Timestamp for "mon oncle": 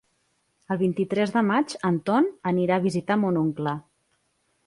3.25-3.75